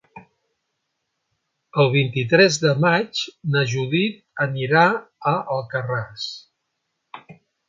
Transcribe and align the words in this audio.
El 1.83 1.91
vint-i-tres 1.95 2.57
de 2.63 2.71
maig 2.85 3.21
na 3.57 3.63
Judit 3.75 4.19
anirà 4.47 4.87
a 5.35 5.35
Alcarràs. 5.59 6.27